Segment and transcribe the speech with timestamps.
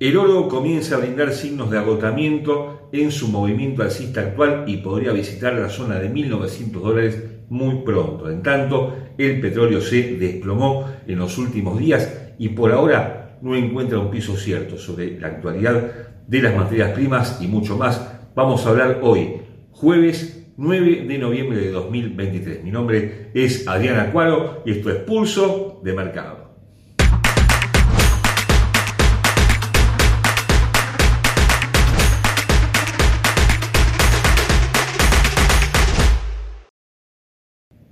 [0.00, 5.10] El oro comienza a brindar signos de agotamiento en su movimiento alcista actual y podría
[5.10, 8.30] visitar la zona de 1.900 dólares muy pronto.
[8.30, 13.98] En tanto, el petróleo se desplomó en los últimos días y por ahora no encuentra
[13.98, 15.90] un piso cierto sobre la actualidad
[16.28, 18.00] de las materias primas y mucho más.
[18.36, 19.40] Vamos a hablar hoy,
[19.72, 22.62] jueves 9 de noviembre de 2023.
[22.62, 26.37] Mi nombre es Adriana Cuaro y esto es Pulso de Mercado.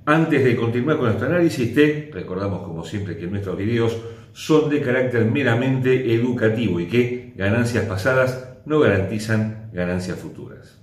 [0.09, 3.99] Antes de continuar con nuestro análisis, te recordamos como siempre que nuestros videos
[4.33, 10.81] son de carácter meramente educativo y que ganancias pasadas no garantizan ganancias futuras.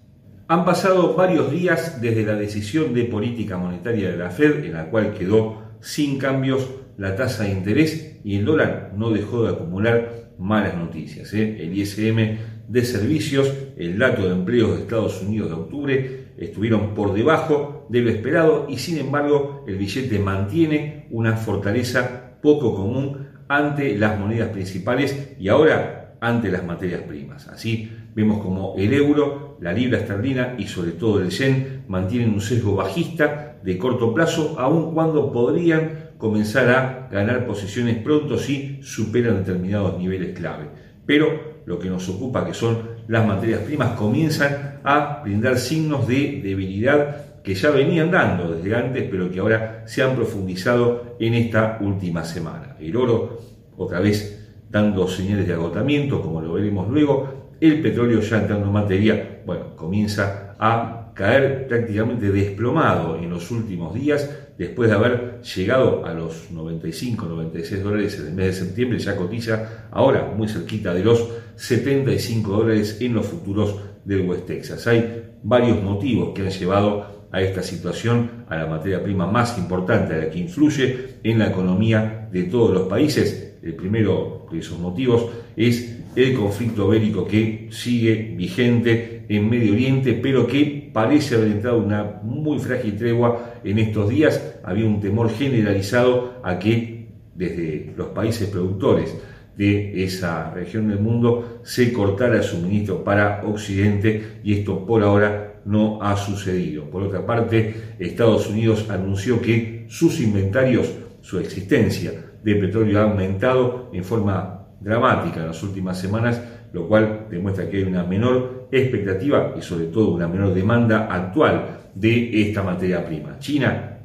[0.49, 4.89] Han pasado varios días desde la decisión de política monetaria de la Fed, en la
[4.89, 10.33] cual quedó sin cambios la tasa de interés y el dólar no dejó de acumular
[10.37, 11.33] malas noticias.
[11.33, 11.63] ¿eh?
[11.63, 17.13] El ISM de servicios, el dato de empleos de Estados Unidos de octubre, estuvieron por
[17.13, 23.97] debajo de lo esperado y sin embargo el billete mantiene una fortaleza poco común ante
[23.97, 27.47] las monedas principales y ahora ante las materias primas.
[27.47, 32.41] Así vemos como el euro, la libra esterlina y sobre todo el yen mantienen un
[32.41, 39.37] sesgo bajista de corto plazo, aun cuando podrían comenzar a ganar posiciones pronto si superan
[39.37, 40.65] determinados niveles clave.
[41.05, 46.41] Pero lo que nos ocupa, que son las materias primas, comienzan a brindar signos de
[46.43, 51.77] debilidad que ya venían dando desde antes, pero que ahora se han profundizado en esta
[51.81, 52.77] última semana.
[52.79, 53.39] El oro,
[53.77, 58.73] otra vez dando señales de agotamiento, como lo veremos luego, el petróleo ya entrando en
[58.73, 66.05] materia, bueno, comienza a caer prácticamente desplomado en los últimos días, después de haber llegado
[66.05, 70.93] a los 95, 96 dólares en el mes de septiembre, ya cotiza ahora muy cerquita
[70.93, 74.85] de los 75 dólares en los futuros del West Texas.
[74.87, 80.13] Hay varios motivos que han llevado a esta situación, a la materia prima más importante,
[80.13, 83.52] a la que influye en la economía de todos los países.
[83.63, 90.19] El primero de esos motivos es el conflicto bélico que sigue vigente en Medio Oriente,
[90.21, 94.59] pero que parece haber entrado una muy frágil tregua en estos días.
[94.65, 99.15] Había un temor generalizado a que desde los países productores
[99.55, 105.61] de esa región del mundo se cortara el suministro para Occidente y esto por ahora
[105.63, 106.89] no ha sucedido.
[106.89, 110.91] Por otra parte, Estados Unidos anunció que sus inventarios,
[111.21, 116.41] su existencia de petróleo ha aumentado en forma dramática en las últimas semanas,
[116.73, 121.79] lo cual demuestra que hay una menor expectativa y sobre todo una menor demanda actual
[121.95, 123.37] de esta materia prima.
[123.39, 123.97] China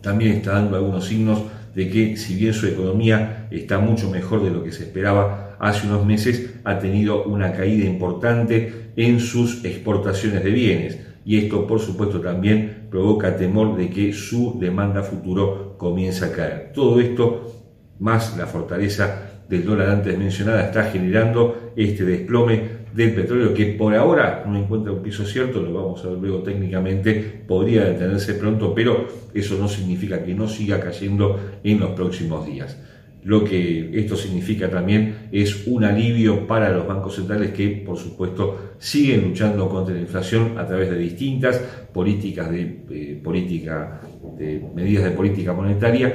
[0.00, 1.42] también está dando algunos signos
[1.74, 5.86] de que si bien su economía está mucho mejor de lo que se esperaba hace
[5.86, 11.00] unos meses, ha tenido una caída importante en sus exportaciones de bienes.
[11.24, 16.72] Y esto, por supuesto, también provoca temor de que su demanda futuro comience a caer.
[16.74, 17.53] Todo esto,
[17.98, 23.94] más la fortaleza del dólar antes mencionada, está generando este desplome del petróleo que por
[23.94, 28.72] ahora no encuentra un piso cierto, lo vamos a ver luego técnicamente, podría detenerse pronto,
[28.74, 32.78] pero eso no significa que no siga cayendo en los próximos días.
[33.24, 38.74] Lo que esto significa también es un alivio para los bancos centrales que, por supuesto,
[38.78, 41.56] siguen luchando contra la inflación a través de distintas
[41.92, 44.02] políticas de, eh, política,
[44.36, 46.14] de medidas de política monetaria,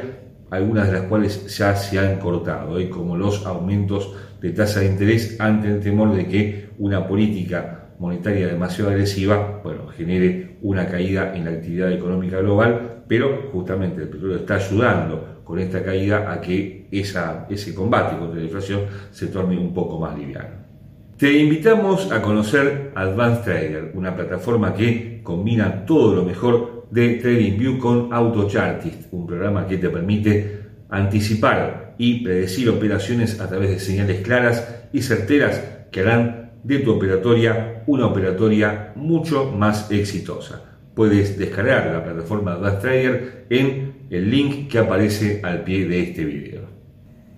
[0.51, 2.89] algunas de las cuales ya se han cortado, ¿eh?
[2.89, 8.47] como los aumentos de tasa de interés ante el temor de que una política monetaria
[8.47, 9.61] demasiado agresiva,
[9.97, 15.59] genere una caída en la actividad económica global, pero justamente el petróleo está ayudando con
[15.59, 18.81] esta caída a que ese combate contra la inflación
[19.11, 20.69] se torne un poco más liviano.
[21.17, 27.77] Te invitamos a conocer Advanced Trader, una plataforma que combina todo lo mejor de TradingView
[27.77, 34.21] con AutoChartist, un programa que te permite anticipar y predecir operaciones a través de señales
[34.21, 35.61] claras y certeras
[35.91, 40.63] que harán de tu operatoria una operatoria mucho más exitosa.
[40.95, 46.25] Puedes descargar la plataforma Advanced Trader en el link que aparece al pie de este
[46.25, 46.61] video.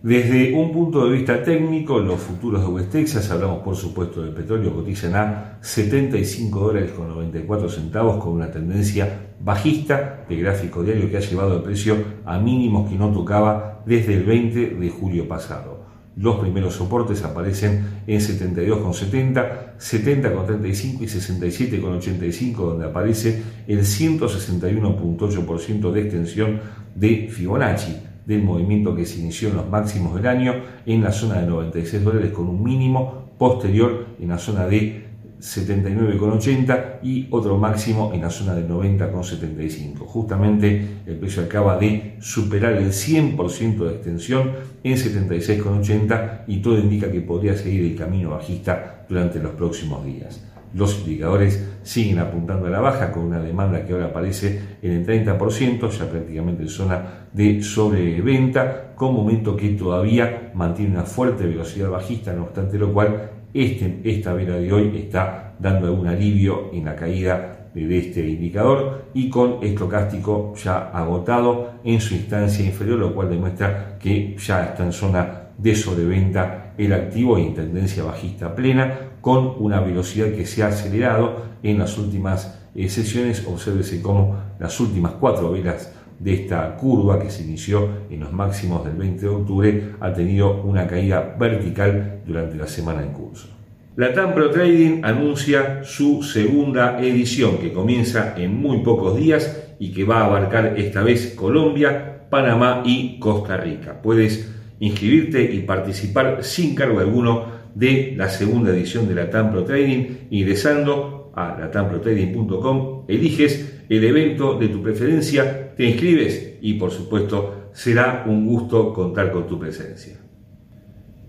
[0.03, 4.33] Desde un punto de vista técnico, los futuros de West Texas, hablamos por supuesto del
[4.33, 11.07] petróleo, cotizan a 75 dólares con 94 centavos con una tendencia bajista de gráfico diario
[11.07, 15.27] que ha llevado el precio a mínimos que no tocaba desde el 20 de julio
[15.27, 15.85] pasado.
[16.15, 26.59] Los primeros soportes aparecen en 72,70, 70,35 y 67,85, donde aparece el 161,8% de extensión
[26.95, 30.53] de Fibonacci del movimiento que se inició en los máximos del año
[30.85, 36.99] en la zona de 96 dólares con un mínimo posterior en la zona de 79,80
[37.01, 39.97] y otro máximo en la zona de 90,75.
[40.05, 44.51] Justamente el precio acaba de superar el 100% de extensión
[44.83, 50.50] en 76,80 y todo indica que podría seguir el camino bajista durante los próximos días.
[50.73, 55.05] Los indicadores siguen apuntando a la baja con una demanda que ahora aparece en el
[55.05, 61.89] 30%, ya prácticamente en zona de sobreventa, con momento que todavía mantiene una fuerte velocidad
[61.89, 66.85] bajista, no obstante lo cual este, esta vela de hoy está dando algún alivio en
[66.85, 73.13] la caída de este indicador y con estocástico ya agotado en su instancia inferior, lo
[73.13, 79.10] cual demuestra que ya está en zona de sobreventa el activo en tendencia bajista plena
[79.21, 83.45] con una velocidad que se ha acelerado en las últimas eh, sesiones.
[83.47, 88.85] Obsérvese cómo las últimas cuatro velas de esta curva que se inició en los máximos
[88.85, 93.47] del 20 de octubre ha tenido una caída vertical durante la semana en curso.
[93.95, 99.91] La TAM Pro Trading anuncia su segunda edición que comienza en muy pocos días y
[99.91, 104.01] que va a abarcar esta vez Colombia, Panamá y Costa Rica.
[104.01, 109.63] Puedes inscribirte y participar sin cargo alguno de la segunda edición de la TAM Pro
[109.63, 117.69] Trading ingresando a latamprotrading.com, eliges el evento de tu preferencia, te inscribes y por supuesto
[117.73, 120.17] será un gusto contar con tu presencia.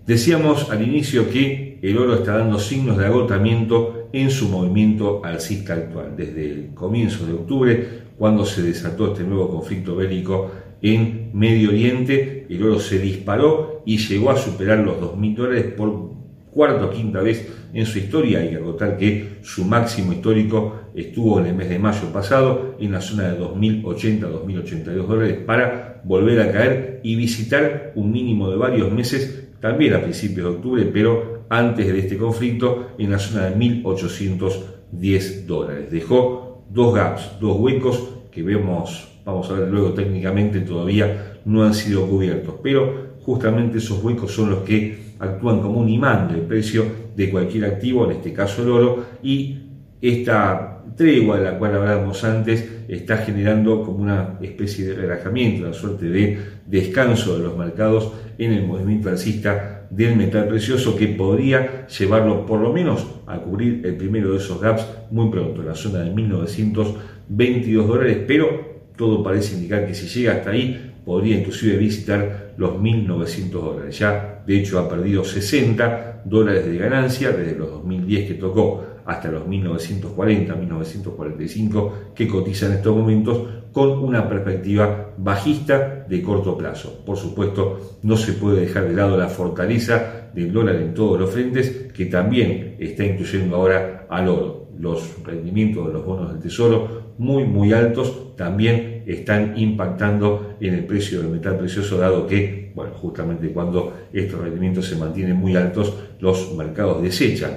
[0.05, 5.73] Decíamos al inicio que el oro está dando signos de agotamiento en su movimiento alcista
[5.73, 7.87] actual, desde el comienzo de octubre,
[8.17, 10.51] cuando se desató este nuevo conflicto bélico
[10.81, 16.12] en Medio Oriente, el oro se disparó y llegó a superar los 2.000 dólares por
[16.53, 18.39] cuarta o quinta vez en su historia.
[18.39, 22.91] Hay que agotar que su máximo histórico estuvo en el mes de mayo pasado en
[22.91, 28.57] la zona de 2.080, 2.082 dólares para volver a caer y visitar un mínimo de
[28.57, 33.49] varios meses, también a principios de octubre, pero antes de este conflicto, en la zona
[33.49, 35.91] de 1.810 dólares.
[35.91, 41.73] Dejó dos gaps, dos huecos que vemos, vamos a ver luego técnicamente, todavía no han
[41.73, 46.85] sido cubiertos, pero justamente esos huecos son los que actúan como un imán del precio
[47.15, 49.59] de cualquier activo, en este caso el oro, y
[50.01, 55.73] esta tregua de la cual hablábamos antes está generando como una especie de relajamiento, una
[55.73, 61.87] suerte de descanso de los mercados en el movimiento alcista del metal precioso que podría
[61.87, 65.75] llevarlo por lo menos a cubrir el primero de esos gaps muy pronto, en la
[65.75, 71.77] zona de 1922 dólares, pero todo parece indicar que si llega hasta ahí podría inclusive
[71.77, 73.99] visitar los 1.900 dólares.
[73.99, 79.29] Ya, de hecho, ha perdido 60 dólares de ganancia desde los 2010 que tocó hasta
[79.29, 87.03] los 1940, 1945 que cotiza en estos momentos con una perspectiva bajista de corto plazo.
[87.05, 91.29] Por supuesto, no se puede dejar de lado la fortaleza del dólar en todos los
[91.31, 94.69] frentes que también está incluyendo ahora al oro.
[94.77, 100.85] Los rendimientos de los bonos del tesoro muy muy altos también están impactando en el
[100.85, 105.95] precio del metal precioso dado que, bueno, justamente cuando estos rendimientos se mantienen muy altos,
[106.19, 107.51] los mercados desechan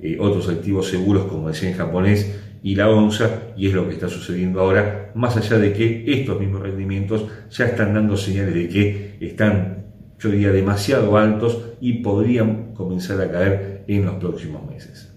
[0.00, 3.94] eh, otros activos seguros como el en japonés y la onza, y es lo que
[3.94, 8.68] está sucediendo ahora, más allá de que estos mismos rendimientos ya están dando señales de
[8.68, 9.84] que están,
[10.18, 15.11] yo diría, demasiado altos y podrían comenzar a caer en los próximos meses.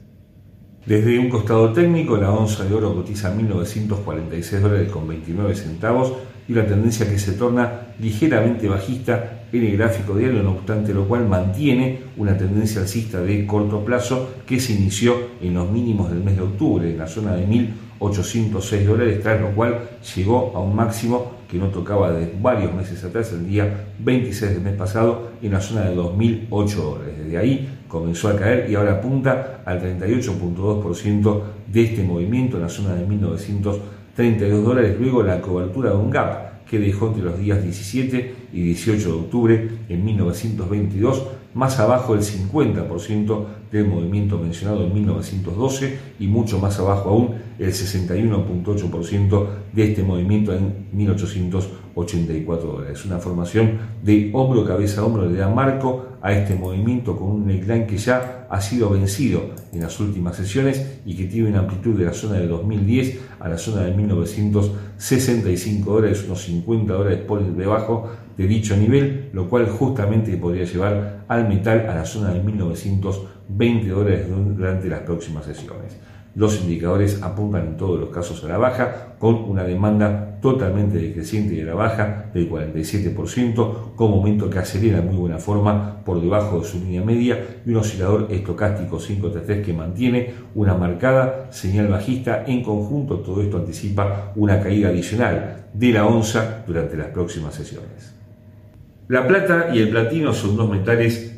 [0.86, 6.14] Desde un costado técnico, la onza de oro cotiza 1.946 dólares con 29 centavos
[6.48, 11.08] y la tendencia que se torna ligeramente bajista en el gráfico diario, no obstante lo
[11.08, 16.24] cual mantiene una tendencia alcista de corto plazo que se inició en los mínimos del
[16.24, 20.76] mes de octubre, en la zona de 1.806 dólares, tras lo cual llegó a un
[20.76, 25.52] máximo que no tocaba de varios meses atrás, el día 26 del mes pasado, en
[25.52, 27.16] la zona de 2.008 dólares.
[27.18, 32.70] Desde ahí comenzó a caer y ahora apunta al 38.2% de este movimiento en la
[32.70, 37.64] zona de 1.932 dólares, luego la cobertura de un gap que dejó entre los días
[37.64, 41.24] 17 y 18 de octubre en 1922
[41.54, 47.72] más abajo del 50% del movimiento mencionado en 1912 y mucho más abajo aún el
[47.72, 53.06] 61.8% de este movimiento en 1884 dólares.
[53.06, 57.86] Una formación de hombro, cabeza hombro le da marco a este movimiento con un neckline
[57.86, 59.42] que ya ha sido vencido
[59.74, 63.50] en las últimas sesiones y que tiene una amplitud de la zona de 2010 a
[63.50, 69.68] la zona de 1965 dólares, unos 50 dólares por debajo de dicho nivel, lo cual
[69.68, 72.42] justamente podría llevar al metal a la zona de
[73.50, 75.98] 1920 dólares durante las próximas sesiones.
[76.36, 81.56] los indicadores apuntan en todos los casos a la baja, con una demanda totalmente decreciente
[81.56, 86.60] de la baja del 47%, con momento que acelera en muy buena forma por debajo
[86.60, 92.44] de su línea media y un oscilador estocástico 533 que mantiene una marcada señal bajista.
[92.46, 98.14] En conjunto, todo esto anticipa una caída adicional de la onza durante las próximas sesiones.
[99.08, 101.35] La plata y el platino son dos metales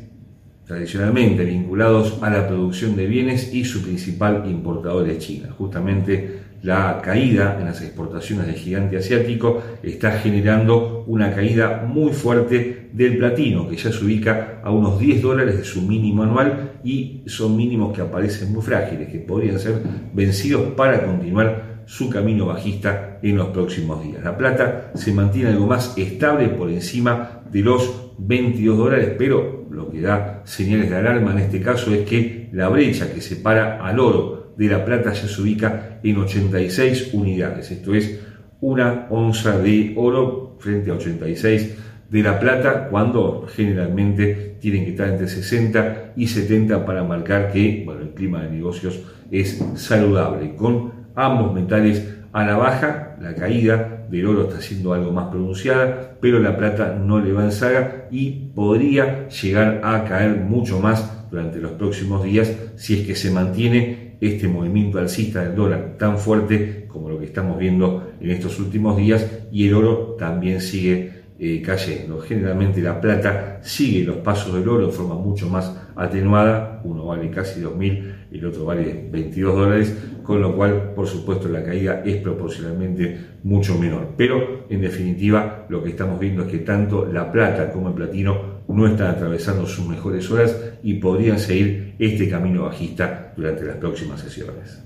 [0.68, 5.48] tradicionalmente vinculados a la producción de bienes y su principal importador es China.
[5.56, 12.90] Justamente la caída en las exportaciones del gigante asiático está generando una caída muy fuerte
[12.92, 17.22] del platino, que ya se ubica a unos 10 dólares de su mínimo anual y
[17.26, 19.80] son mínimos que aparecen muy frágiles, que podrían ser
[20.12, 24.22] vencidos para continuar su camino bajista en los próximos días.
[24.22, 29.90] La plata se mantiene algo más estable por encima de los 22 dólares, pero lo
[29.90, 34.00] que da señales de alarma en este caso es que la brecha que separa al
[34.00, 37.70] oro de la plata ya se ubica en 86 unidades.
[37.70, 38.20] Esto es
[38.60, 41.76] una onza de oro frente a 86
[42.10, 47.82] de la plata, cuando generalmente tienen que estar entre 60 y 70 para marcar que
[47.84, 50.54] bueno, el clima de negocios es saludable.
[50.56, 56.16] Con ambos metales a la baja, la caída del oro está siendo algo más pronunciada,
[56.20, 61.28] pero la plata no le va en saga y podría llegar a caer mucho más
[61.30, 66.18] durante los próximos días si es que se mantiene este movimiento alcista del dólar tan
[66.18, 71.18] fuerte como lo que estamos viendo en estos últimos días y el oro también sigue
[71.38, 72.18] eh, cayendo.
[72.18, 77.30] Generalmente la plata sigue los pasos del oro de forma mucho más atenuada, uno vale
[77.30, 82.02] casi 2.000 y el otro vale 22 dólares, con lo cual por supuesto la caída
[82.04, 84.14] es proporcionalmente mucho menor.
[84.16, 88.58] Pero en definitiva lo que estamos viendo es que tanto la plata como el platino
[88.68, 94.20] no están atravesando sus mejores horas y podrían seguir este camino bajista durante las próximas
[94.20, 94.82] sesiones.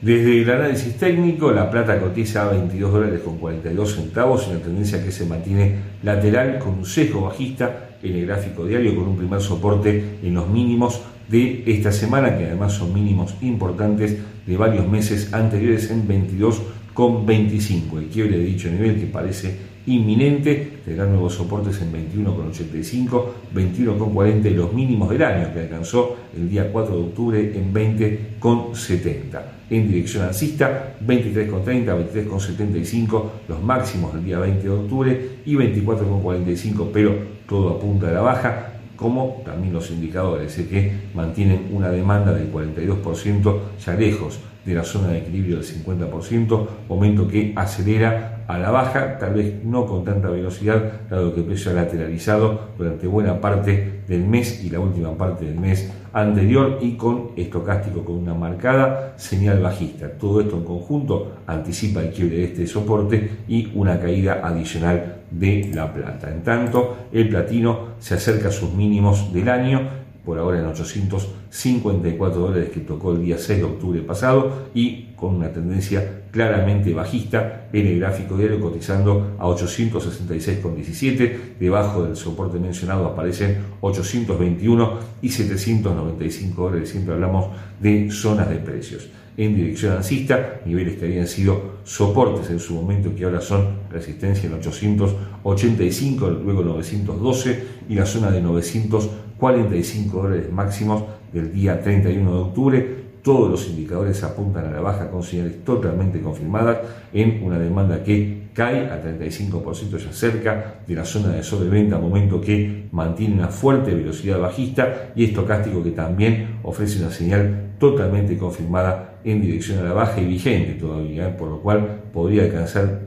[0.00, 5.02] Desde el análisis técnico, la plata cotiza a 22 dólares con 42 centavos, una tendencia
[5.02, 9.40] que se mantiene lateral con un sesgo bajista en el gráfico diario, con un primer
[9.40, 14.16] soporte en los mínimos de esta semana, que además son mínimos importantes
[14.46, 17.98] de varios meses anteriores en 22,25.
[17.98, 24.54] El quiebre de dicho nivel que parece inminente, tendrá nuevos soportes en 21,85, 21,40 y
[24.54, 29.42] los mínimos del año que alcanzó el día 4 de octubre en 20,70.
[29.70, 37.14] En dirección alcista, 23,30, 23,75 los máximos del día 20 de octubre y 24,45, pero
[37.46, 43.58] todo apunta a la baja como también los indicadores, que mantienen una demanda del 42%
[43.84, 49.18] ya lejos de la zona de equilibrio del 50%, aumento que acelera a la baja,
[49.18, 54.02] tal vez no con tanta velocidad, dado que el precio ha lateralizado durante buena parte
[54.06, 59.14] del mes y la última parte del mes anterior y con estocástico con una marcada
[59.16, 60.10] señal bajista.
[60.10, 65.70] Todo esto en conjunto anticipa el quiebre de este soporte y una caída adicional de
[65.74, 66.30] la plata.
[66.30, 72.40] En tanto, el platino se acerca a sus mínimos del año por ahora en 854
[72.40, 77.68] dólares que tocó el día 6 de octubre pasado y con una tendencia claramente bajista
[77.72, 86.62] en el gráfico diario cotizando a 866,17 debajo del soporte mencionado aparecen 821 y 795
[86.62, 87.50] dólares siempre hablamos
[87.80, 93.14] de zonas de precios en dirección alcista, niveles que habían sido soportes en su momento
[93.14, 101.02] que ahora son resistencia en 885, luego 912 y la zona de 945 dólares máximos
[101.32, 103.03] del día 31 de octubre.
[103.24, 108.48] Todos los indicadores apuntan a la baja con señales totalmente confirmadas en una demanda que
[108.52, 113.94] cae a 35% ya cerca de la zona de sobreventa, momento que mantiene una fuerte
[113.94, 119.94] velocidad bajista y estocástico que también ofrece una señal totalmente confirmada en dirección a la
[119.94, 121.32] baja y vigente todavía, ¿eh?
[121.32, 123.04] por lo cual podría alcanzar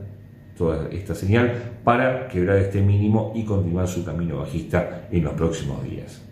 [0.56, 1.52] toda esta señal
[1.84, 6.27] para quebrar este mínimo y continuar su camino bajista en los próximos días.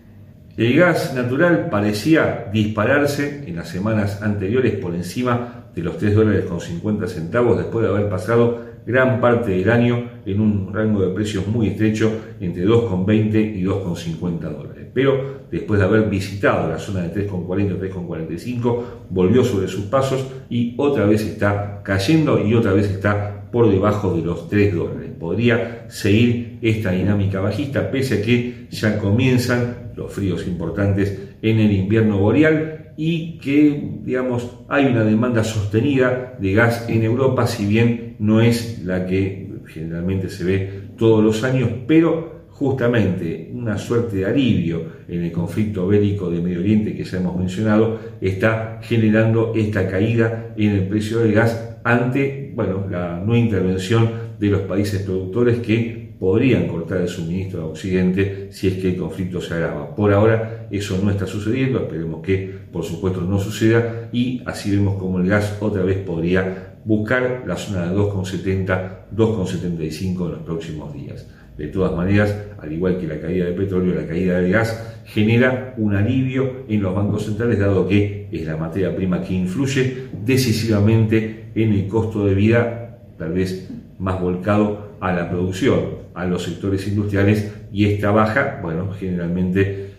[0.57, 6.47] El gas natural parecía dispararse en las semanas anteriores por encima de los 3 dólares
[6.47, 11.13] con 50 centavos después de haber pasado gran parte del año en un rango de
[11.13, 12.11] precios muy estrecho
[12.41, 14.87] entre 2,20 y 2,50 dólares.
[14.95, 20.75] Pero después de haber visitado la zona de 3,40 3,45 volvió sobre sus pasos y
[20.79, 25.06] otra vez está cayendo y otra vez está por debajo de los 3 dólares.
[25.19, 31.73] Podría seguir esta dinámica bajista pese a que ya comienzan los fríos importantes en el
[31.73, 38.17] invierno boreal y que, digamos, hay una demanda sostenida de gas en Europa, si bien
[38.19, 44.27] no es la que generalmente se ve todos los años, pero justamente una suerte de
[44.27, 49.87] alivio en el conflicto bélico de Medio Oriente que ya hemos mencionado, está generando esta
[49.89, 55.59] caída en el precio del gas ante bueno, la no intervención de los países productores
[55.59, 59.95] que podrían cortar el suministro a Occidente si es que el conflicto se agrava.
[59.95, 64.99] Por ahora eso no está sucediendo, esperemos que por supuesto no suceda y así vemos
[64.99, 70.95] como el gas otra vez podría buscar la zona de 2,70, 2,75 en los próximos
[70.95, 71.27] días.
[71.59, 75.75] De todas maneras, al igual que la caída del petróleo, la caída del gas genera
[75.79, 81.47] un alivio en los bancos centrales, dado que es la materia prima que influye decisivamente
[81.55, 86.87] en el costo de vida, tal vez más volcado a la producción, a los sectores
[86.89, 89.91] industriales, y esta baja, bueno, generalmente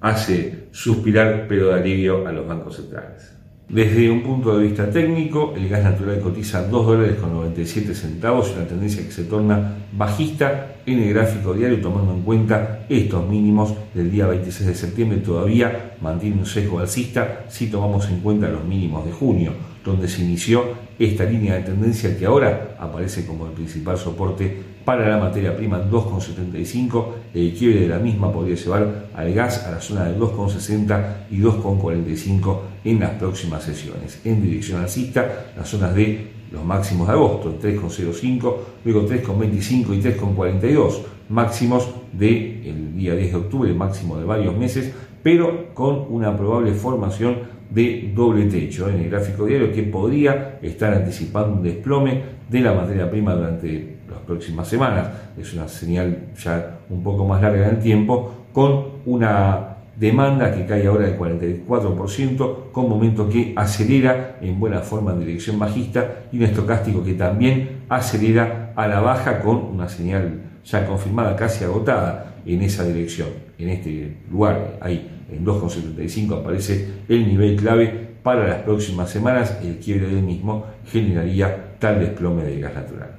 [0.00, 3.34] hace suspirar, pero de alivio a los bancos centrales.
[3.68, 8.54] Desde un punto de vista técnico, el gas natural cotiza 2 dólares con 97 centavos,
[8.56, 13.74] una tendencia que se torna bajista en el gráfico diario, tomando en cuenta estos mínimos
[13.92, 18.64] del día 26 de septiembre, todavía mantiene un sesgo alcista si tomamos en cuenta los
[18.64, 19.52] mínimos de junio,
[19.88, 20.64] donde se inició
[20.98, 25.82] esta línea de tendencia que ahora aparece como el principal soporte para la materia prima
[25.82, 31.26] 2,75, el quiebre de la misma podría llevar al gas a la zona de 2,60
[31.30, 34.20] y 2,45 en las próximas sesiones.
[34.24, 38.54] En dirección alcista, las zonas de los máximos de agosto, 3,05,
[38.84, 44.92] luego 3,25 y 3,42, máximos del día 10 de octubre, máximo de varios meses,
[45.22, 50.94] pero con una probable formación de doble techo en el gráfico diario que podría estar
[50.94, 55.08] anticipando un desplome de la materia prima durante las próximas semanas.
[55.38, 60.64] Es una señal ya un poco más larga en el tiempo, con una demanda que
[60.64, 66.38] cae ahora del 44%, con momento que acelera en buena forma en dirección bajista y
[66.38, 72.36] un estocástico que también acelera a la baja con una señal ya confirmada, casi agotada
[72.46, 73.28] en esa dirección.
[73.58, 79.58] En este lugar, ahí en 2,75 aparece el nivel clave para las próximas semanas.
[79.62, 83.16] El quiebre del mismo generaría tal desplome del gas natural.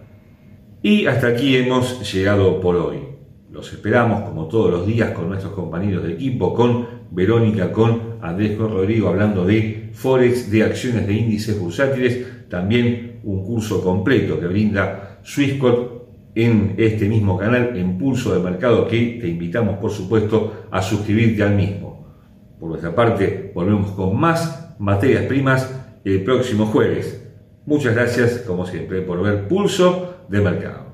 [0.82, 2.98] Y hasta aquí hemos llegado por hoy.
[3.52, 8.56] Los esperamos como todos los días con nuestros compañeros de equipo, con Verónica, con Andrés,
[8.56, 14.48] con Rodrigo, hablando de Forex, de acciones de índices bursátiles, también un curso completo que
[14.48, 16.00] brinda Swissquote
[16.36, 21.44] en este mismo canal, en Pulso de Mercado, que te invitamos por supuesto a suscribirte
[21.44, 21.99] al mismo.
[22.60, 27.26] Por nuestra parte, volvemos con más materias primas el próximo jueves.
[27.66, 30.89] Muchas gracias, como siempre, por ver Pulso de Mercado.